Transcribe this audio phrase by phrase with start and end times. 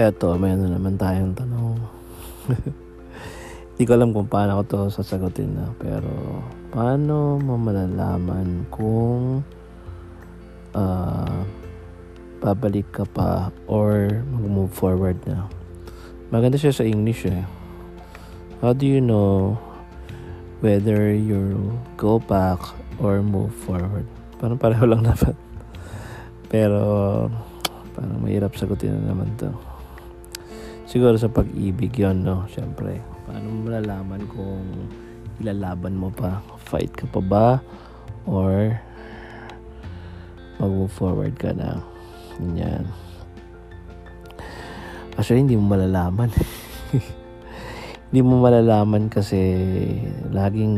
[0.00, 1.76] Eto, may ano naman tayong tanong.
[3.76, 5.68] Hindi ko alam kung paano ko to sasagutin na.
[5.76, 6.40] Pero,
[6.72, 9.44] paano mo malalaman kung
[10.72, 11.40] uh,
[12.40, 15.44] babalik ka pa or mag-move forward na?
[16.32, 17.44] Maganda siya sa English eh.
[18.64, 19.60] How do you know
[20.64, 22.56] whether you go back
[23.04, 24.08] or move forward?
[24.40, 25.36] Parang pareho lang dapat.
[26.48, 26.80] Pero,
[27.92, 29.52] parang mahirap sagutin na naman to.
[30.90, 32.50] Siguro sa pag-ibig yon no?
[32.50, 32.98] Siyempre.
[33.22, 34.90] Paano mo malalaman kung
[35.38, 36.42] ilalaban mo pa?
[36.58, 37.48] Fight ka pa ba?
[38.26, 38.74] Or
[40.58, 41.78] mag-move forward ka na?
[42.58, 42.90] Yan.
[45.14, 46.34] Actually, hindi mo malalaman.
[48.10, 49.38] hindi mo malalaman kasi
[50.34, 50.74] laging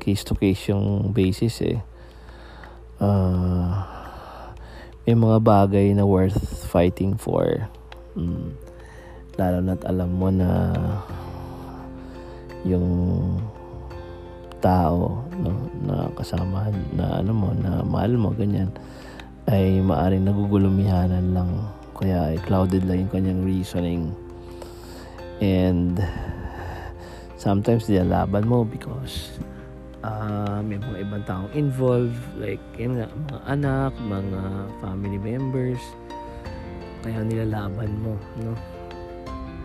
[0.00, 1.76] case to case yung basis eh.
[2.96, 3.76] Uh,
[5.04, 7.68] may mga bagay na worth fighting for.
[8.16, 8.69] Mm
[9.40, 10.76] lalo na't alam mo na
[12.68, 12.88] yung
[14.60, 18.68] tao no, na kasama na ano mo na mahal mo ganyan
[19.48, 21.50] ay maaring nagugulumihanan lang.
[21.96, 24.12] Kaya ay clouded lang yung kanyang reasoning.
[25.40, 25.96] And
[27.40, 29.40] sometimes nilalaban mo because
[30.04, 34.40] uh, may mga ibang taong involved like yun nga, mga anak mga
[34.84, 35.80] family members.
[37.00, 38.79] Kaya nilalaban mo no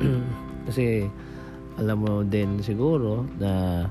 [0.66, 1.06] kasi
[1.78, 3.84] alam mo din siguro na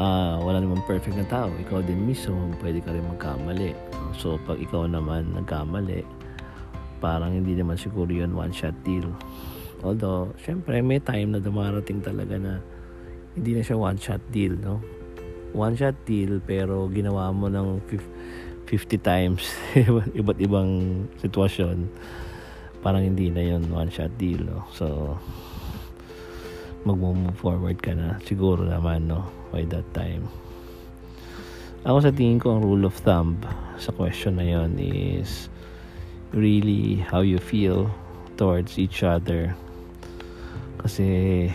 [0.00, 1.52] uh, wala namang perfect na tao.
[1.52, 3.76] Ikaw din mismo, pwede ka rin magkamali.
[4.16, 6.02] So, pag ikaw naman nagkamali,
[7.04, 9.06] parang hindi naman siguro yun one-shot deal.
[9.84, 12.60] Although, syempre, may time na dumarating talaga na
[13.36, 14.80] hindi na siya one-shot deal, no?
[15.52, 17.80] One-shot deal, pero ginawa mo ng
[18.68, 19.50] 50 times
[20.20, 21.90] iba't ibang sitwasyon
[22.80, 24.64] parang hindi na yon one shot deal no?
[24.72, 25.16] so
[26.84, 28.16] mag-move forward ka na.
[28.24, 29.28] Siguro naman no?
[29.52, 30.24] By that time.
[31.84, 33.40] Ako sa tingin ko ang rule of thumb
[33.80, 35.48] sa question na yon is
[36.32, 37.88] really how you feel
[38.36, 39.52] towards each other.
[40.80, 41.48] Kasi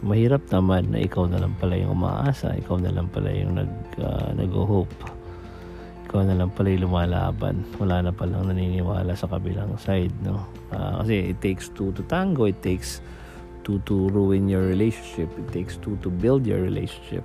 [0.00, 3.72] mahirap naman na ikaw na lang pala yung umaasa ikaw na lang pala yung nag
[4.00, 4.96] uh, nag-hope
[6.10, 7.62] ikaw na lang pala yung lumalaban.
[7.78, 10.42] Wala na palang naniniwala sa kabilang side, no?
[10.74, 12.98] Uh, kasi it takes two to tango, it takes
[13.62, 17.22] two to ruin your relationship, it takes two to build your relationship.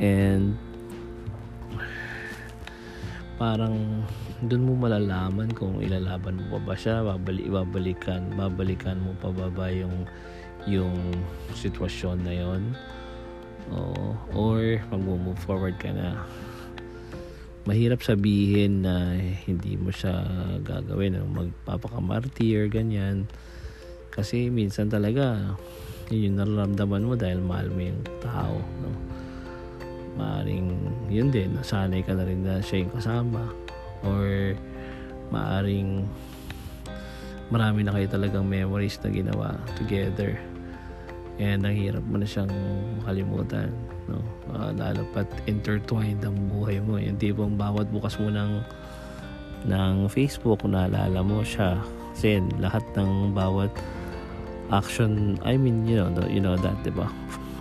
[0.00, 0.56] And
[3.36, 4.08] parang
[4.48, 9.52] doon mo malalaman kung ilalaban mo pa ba siya, babalik, babalikan, babalikan mo pa ba
[9.52, 10.08] ba yung
[10.64, 10.96] yung
[11.52, 12.72] sitwasyon na yon
[14.32, 16.16] or mag-move forward ka na
[17.68, 20.24] mahirap sabihin na hindi mo siya
[20.64, 23.28] gagawin o magpapakamartir ganyan.
[24.10, 25.56] Kasi minsan talaga
[26.10, 28.90] yun yung nararamdaman mo dahil mahal mo yung tao no?
[30.18, 30.68] maaring
[31.06, 33.42] yun din nasanay ka na rin na siya yung kasama.
[34.02, 34.56] Or
[35.30, 36.08] maaring
[37.52, 40.34] marami na kayo talagang memories na ginawa together.
[41.40, 42.52] And ang hirap mo na siyang
[43.00, 43.72] makalimutan
[44.10, 44.18] no?
[44.50, 46.98] Uh, lalo pat intertwined ang buhay mo.
[46.98, 48.58] Yung tipong bawat bukas mo ng
[49.70, 51.78] ng Facebook naalala mo siya.
[52.12, 53.70] Kasi lahat ng bawat
[54.70, 57.10] action I mean you know the, you know that diba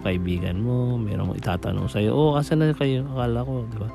[0.06, 3.06] kaibigan mo meron mo itatanong sa iyo oh asa na kayo?
[3.14, 3.90] Akala ko diba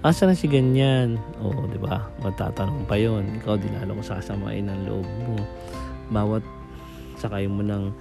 [0.00, 1.20] asa na si ganyan?
[1.44, 5.36] Oh diba magtatanong pa yon ikaw din lalo ko sasamain ang loob mo.
[6.10, 6.44] Bawat
[7.20, 7.92] sakay mo ng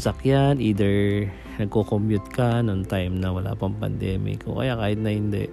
[0.00, 1.28] sasakyan, either
[1.60, 5.44] nagko-commute ka noong time na wala pang pandemic o kaya kahit na hindi.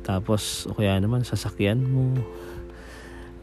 [0.00, 2.16] Tapos, o kaya naman sasakyan mo.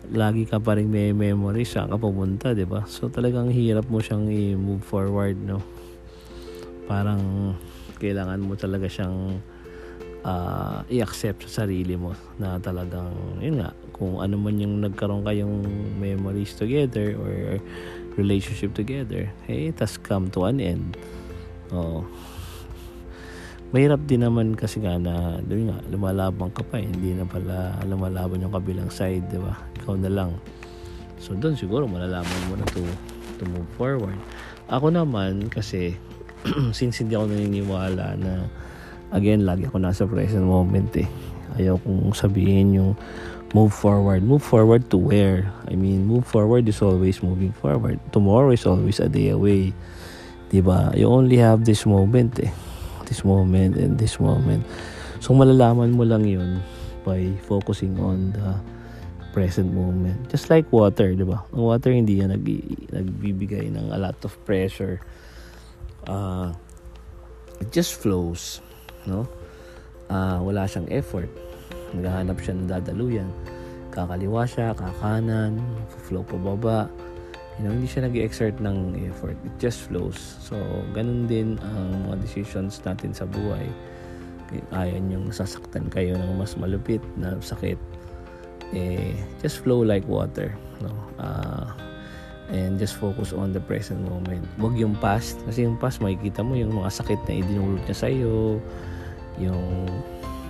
[0.10, 2.90] Lagi ka pa rin may memory saan ka pumunta, di ba?
[2.90, 5.62] So, talagang hirap mo siyang i-move forward, no?
[6.90, 7.54] Parang
[8.02, 9.38] kailangan mo talaga siyang
[10.26, 15.70] uh, i-accept sa sarili mo na talagang, yun nga, kung ano man yung nagkaroon kayong
[16.02, 17.62] memories together or
[18.16, 20.98] relationship together, hey, it has come to an end.
[21.72, 22.08] Oh.
[23.76, 26.88] Mahirap din naman kasi nga na, doon nga, lumalabang ka pa, eh.
[26.88, 29.52] hindi na pala lumalaban yung kabilang side, di ba?
[29.84, 30.32] Ikaw na lang.
[31.20, 32.80] So, doon siguro malalaman mo na to,
[33.42, 34.16] to move forward.
[34.72, 36.00] Ako naman, kasi,
[36.78, 38.48] since hindi ako naniniwala na,
[39.12, 41.10] again, lagi ako nasa present moment eh.
[41.56, 42.92] Ayaw kong sabihin yung
[43.56, 44.20] move forward.
[44.20, 45.48] Move forward to where?
[45.72, 48.04] I mean, move forward is always moving forward.
[48.12, 49.72] Tomorrow is always a day away.
[50.52, 50.92] Diba?
[50.92, 52.52] You only have this moment eh.
[53.08, 54.68] This moment and this moment.
[55.24, 56.60] So malalaman mo lang yun
[57.08, 58.60] by focusing on the
[59.32, 60.28] present moment.
[60.28, 61.40] Just like water, di ba?
[61.56, 62.44] Ang water hindi yan nag,
[62.92, 65.00] nagbibigay ng a lot of pressure.
[66.04, 66.52] Uh,
[67.64, 68.60] it just flows,
[69.08, 69.24] no?
[70.12, 71.32] Uh, wala siyang effort.
[71.96, 73.30] Naghahanap siya ng dadaluyan.
[73.96, 75.64] Kakaliwa siya, kakanan,
[76.08, 76.92] flow pababa.
[77.56, 79.40] You know, hindi siya nag-exert ng effort.
[79.48, 80.20] It just flows.
[80.44, 80.60] So,
[80.92, 83.72] ganun din ang mga decisions natin sa buhay.
[84.76, 87.80] Ayan yung sasaktan kayo ng mas malupit na sakit.
[88.76, 90.52] Eh, just flow like water.
[90.84, 90.92] No?
[91.16, 91.72] Uh,
[92.52, 94.46] and just focus on the present moment.
[94.60, 95.40] Huwag yung past.
[95.48, 98.60] Kasi yung past, makikita mo yung mga sakit na idinulot niya sa'yo.
[99.42, 99.90] Yung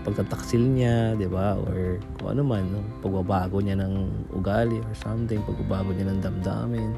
[0.05, 1.57] pagtataksil niya, 'di ba?
[1.57, 2.85] Or kung ano man, no?
[3.01, 6.93] pagbabago niya ng ugali or something, pagbabago niya ng damdamin.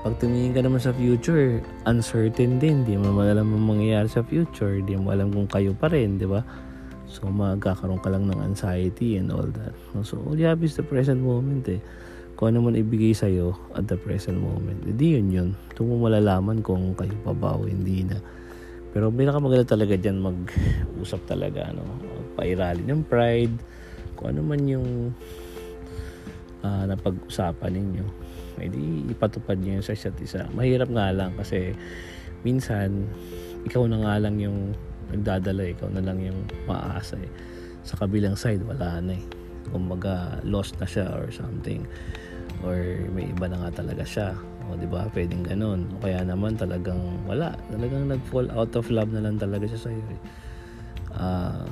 [0.00, 4.24] Pag tumingin ka naman sa future, uncertain din, di mo naman alam ang mangyayari sa
[4.24, 6.40] future, di mo alam kung kayo pa rin, di ba?
[7.10, 9.74] So magkakaroon ka lang ng anxiety and all that.
[10.06, 11.82] So all you have is the present moment eh.
[12.38, 15.50] Kung ano man ibigay sa'yo at the present moment, hindi yun yun.
[15.74, 18.16] Ito mo malalaman kung kayo pa ba o hindi na.
[18.90, 21.86] Pero pinakamaganda talaga dyan mag-usap talaga, ano,
[22.34, 23.54] pairalin yung pride,
[24.18, 25.14] kung ano man yung
[26.60, 28.06] uh, napag-usapan ninyo.
[28.60, 30.44] Edi ipatupad nyo yun sa isa't isa.
[30.52, 31.72] Mahirap nga lang kasi
[32.44, 33.08] minsan
[33.64, 34.76] ikaw na nga lang yung
[35.10, 37.30] nagdadala, ikaw na lang yung maasa eh.
[37.82, 39.24] Sa kabilang side, wala na eh.
[39.72, 41.88] Kumbaga, lost na siya or something.
[42.60, 42.76] Or
[43.16, 44.36] may iba na nga talaga siya
[44.70, 45.10] o, di ba?
[45.10, 45.90] Pwedeng ganun.
[45.98, 47.58] O kaya naman talagang wala.
[47.74, 50.02] Talagang nag-fall out of love na lang talaga siya sa'yo.
[51.10, 51.66] Uh,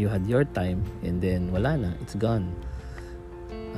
[0.00, 1.90] you had your time and then wala na.
[2.00, 2.48] It's gone.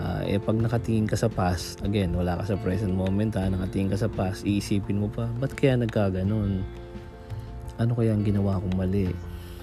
[0.01, 3.93] Uh, eh pag nakatingin ka sa past, again, wala ka sa present moment ha, nakatingin
[3.93, 6.65] ka sa past, iisipin mo pa, ba't kaya nagkaganon?
[7.77, 9.13] Ano kaya ang ginawa kong mali?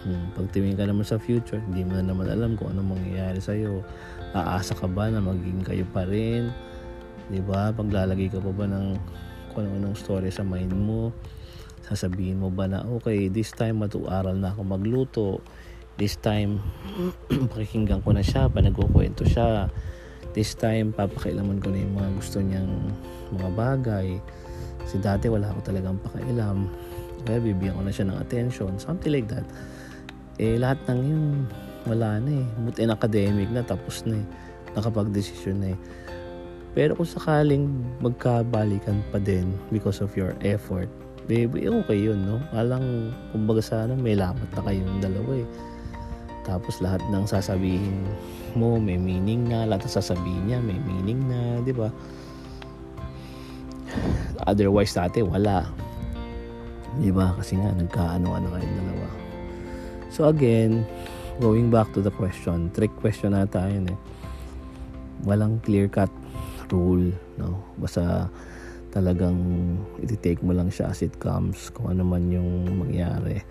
[0.05, 3.41] Hmm, pag tingin ka naman sa future, hindi mo na naman alam kung ano mangyayari
[3.41, 3.81] sa'yo.
[4.37, 6.53] Aasa ka ba na maging kayo pa rin?
[7.27, 7.71] 'Di ba?
[7.75, 8.95] Paglalagay ka pa ba ng
[9.51, 11.11] kung anong story sa mind mo?
[11.87, 15.27] Sasabihin mo ba na, okay, this time matuaral na ako magluto.
[15.95, 16.59] This time,
[17.55, 19.71] pakikinggan ko na siya, panagkukwento siya.
[20.35, 22.69] This time, papakailaman ko na yung mga gusto niyang
[23.33, 24.07] mga bagay.
[24.83, 26.69] Kasi dati wala ako talagang pakailam.
[27.25, 28.77] Kaya bibigyan ko na siya ng attention.
[28.77, 29.47] Something like that.
[30.37, 31.25] Eh, lahat ng yun,
[31.89, 32.47] wala na eh.
[32.67, 34.25] But in academic na, tapos na eh.
[34.75, 35.77] Nakapag-desisyon na eh.
[36.77, 37.65] Pero kung sakaling
[38.05, 40.85] magkabalikan pa din because of your effort,
[41.25, 42.37] baby, okay yun, no?
[42.53, 45.47] Alang, kumbaga sana may lamat na kayong dalawa eh.
[46.45, 48.05] Tapos lahat ng sasabihin
[48.53, 51.89] mo may meaning na, lahat ng sasabihin niya may meaning na, di ba?
[54.45, 55.65] Otherwise dati wala.
[57.01, 57.33] Di ba?
[57.41, 59.07] Kasi nga nagkaano-ano kayong dalawa.
[60.13, 60.85] So again,
[61.41, 63.97] going back to the question, trick question na tayo eh.
[65.25, 66.13] Walang clear cut
[66.71, 67.63] rule no?
[67.77, 68.27] Basta
[68.91, 69.37] talagang
[70.01, 73.43] iti-take mo lang siya as it comes kung ano man yung mangyari.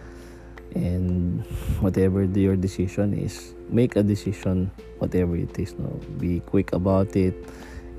[0.76, 1.40] And
[1.80, 4.68] whatever your decision is make a decision
[4.98, 5.96] whatever it is no?
[6.20, 7.36] Be quick about it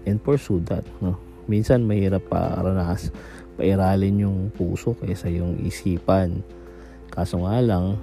[0.04, 1.18] and pursue that no?
[1.48, 3.10] Minsan mahirap pa aranas
[3.58, 6.44] pairalin yung puso kaysa yung isipan.
[7.10, 7.98] Kaso nga lang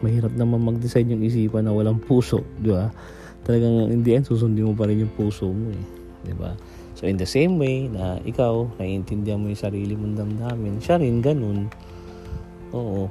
[0.00, 2.88] mahirap naman mag-decide yung isipan na walang puso di ba?
[3.44, 6.56] Talagang in the end susundin mo pa rin yung puso mo eh 'di ba?
[6.96, 11.20] So in the same way na ikaw naiintindihan mo 'yung sarili mong damdamin, siya rin
[11.20, 11.68] ganun.
[12.72, 13.06] Oo.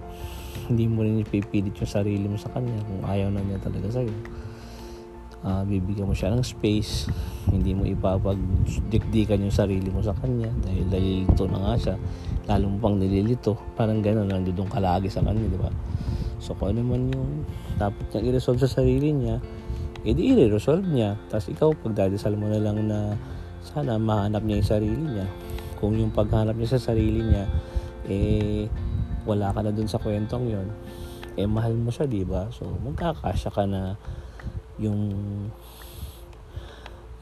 [0.67, 4.01] Hindi mo rin ipipilit 'yung sarili mo sa kanya kung ayaw na niya talaga sa
[4.01, 4.15] iyo.
[5.43, 7.11] Uh, ah, bibigyan mo siya ng space
[7.51, 11.95] hindi mo ipapagdikdikan yung sarili mo sa kanya dahil nalilito na nga siya
[12.47, 15.67] lalo mo pang nililito parang gano'n nandun ka lagi sa kanya di ba
[16.39, 17.43] so kung ano man yung
[17.75, 19.43] dapat niya i-resolve sa sarili niya
[20.03, 21.15] edi i-resolve niya.
[21.31, 23.15] Tapos ikaw, pagdadasal mo na lang na
[23.63, 25.27] sana mahanap niya yung sarili niya.
[25.79, 27.47] Kung yung paghanap niya sa sarili niya,
[28.07, 28.67] eh,
[29.23, 30.67] wala ka na dun sa kwentong yon
[31.33, 32.45] eh, mahal mo siya, di ba?
[32.53, 33.97] So, magkakasya ka na
[34.77, 35.09] yung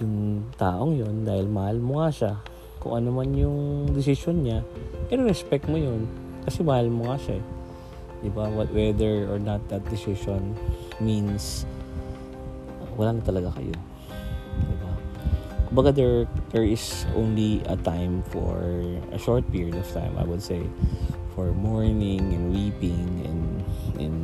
[0.02, 2.34] yung taong yon dahil mahal mo nga siya.
[2.82, 4.66] Kung ano man yung decision niya,
[5.14, 6.10] i-respect mo yun.
[6.42, 7.38] Kasi mahal mo nga siya.
[7.38, 7.46] Eh.
[8.26, 8.50] Di ba?
[8.50, 10.58] Whether or not that decision
[10.98, 11.70] means
[12.96, 13.76] wala na talaga kayo.
[14.68, 14.92] Diba?
[15.72, 18.60] Kumbaga there, there is only a time for
[19.12, 20.62] a short period of time, I would say,
[21.36, 23.44] for mourning and weeping and,
[24.00, 24.18] and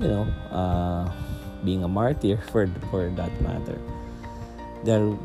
[0.00, 1.08] you know, uh,
[1.64, 3.80] being a martyr for, for that matter.
[4.84, 5.18] Dahil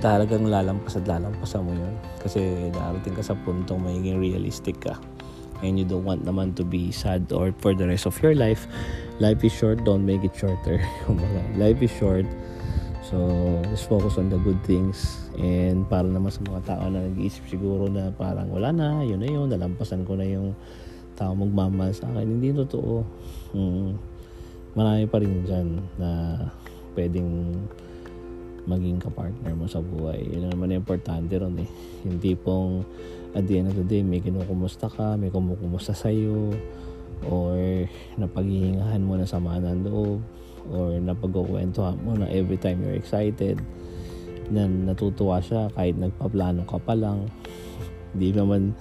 [0.00, 1.94] talagang lalampas at lalampasan mo yun.
[2.18, 4.96] Kasi darating ka sa puntong magiging realistic ka.
[5.62, 8.66] And you don't want naman to be sad or for the rest of your life
[9.20, 10.82] life is short, don't make it shorter.
[11.60, 12.26] life is short.
[13.04, 15.28] So, just focus on the good things.
[15.38, 19.28] And para naman sa mga tao na nag-iisip siguro na parang wala na, yun na
[19.28, 20.56] yun, nalampasan ko na yung
[21.14, 22.26] tao magmamahal sa akin.
[22.26, 23.04] Hindi totoo.
[23.54, 23.94] Hmm.
[24.74, 25.68] Marami pa rin dyan
[26.00, 26.10] na
[26.98, 27.54] pwedeng
[28.64, 30.24] maging kapartner mo sa buhay.
[30.24, 31.68] Yun naman yung importante ron eh.
[32.08, 32.82] Yung tipong
[33.36, 36.54] at the end of the day, may kinukumusta ka, may kumukumusta sa'yo,
[37.28, 37.86] or
[38.18, 40.20] napaghihingahan mo na sama ng loob,
[40.72, 43.60] or napagkukwentuhan mo na every time you're excited,
[44.52, 47.28] na natutuwa siya kahit nagpaplano ka pa lang.
[48.12, 48.76] Hindi naman,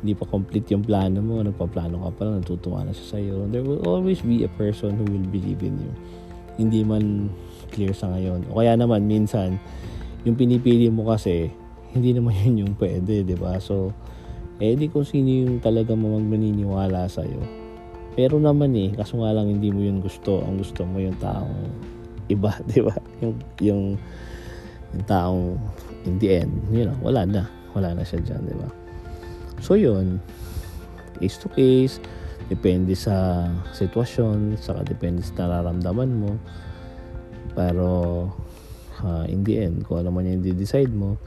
[0.00, 3.50] hindi pa complete yung plano mo, nagpaplano ka pa lang, natutuwa na siya sa'yo.
[3.50, 5.92] There will always be a person who will believe in you.
[6.58, 7.30] Hindi man
[7.70, 8.50] clear sa ngayon.
[8.50, 9.58] O kaya naman, minsan,
[10.26, 11.50] yung pinipili mo kasi,
[11.94, 13.58] hindi naman yun yung pwede, di ba?
[13.62, 13.94] So,
[14.58, 17.67] eh di kung sino yung talaga mo magmaniniwala sa'yo.
[18.18, 20.42] Pero naman eh, kaso nga lang hindi mo yun gusto.
[20.42, 21.70] Ang gusto mo yung taong
[22.26, 22.98] iba, di ba?
[23.22, 23.82] Yung, yung,
[24.90, 25.54] yung taong
[26.02, 27.46] in the end, you know, wala na.
[27.78, 28.66] Wala na siya dyan, di ba?
[29.62, 30.18] So yun,
[31.22, 32.02] case to case,
[32.50, 36.42] depende sa sitwasyon, saka depende sa nararamdaman mo.
[37.54, 37.86] Pero
[39.06, 41.22] uh, in the end, kung ano man yung decide mo,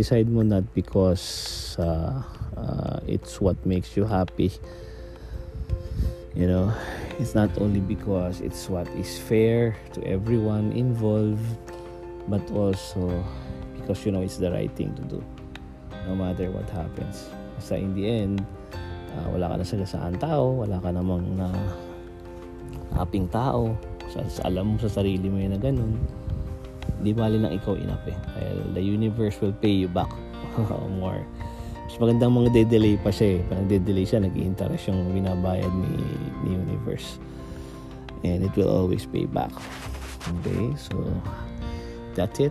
[0.00, 2.24] decide mo not because uh,
[2.56, 4.48] uh, it's what makes you happy.
[6.32, 6.72] You know,
[7.20, 11.44] it's not only because it's what is fair to everyone involved,
[12.24, 13.20] but also
[13.76, 15.20] because you know it's the right thing to do,
[16.08, 17.28] no matter what happens.
[17.60, 18.40] Basta in the end,
[19.12, 21.52] uh, wala ka na sagasaan tao, wala ka namang na
[22.96, 23.76] aping tao,
[24.08, 26.00] sa, sa alam mo sa sarili mo yun na ganun,
[27.04, 28.16] di bali lang ikaw enough eh.
[28.40, 30.08] Dahil the universe will pay you back
[30.96, 31.20] more.
[32.02, 33.46] Magandang mga de-delay pa siya eh.
[33.46, 36.02] Pag nagde-delay siya, nag-interest yung binabayad ni,
[36.42, 37.22] ni universe.
[38.26, 39.54] And it will always pay back.
[40.42, 40.98] Okay, so
[42.18, 42.50] that's it.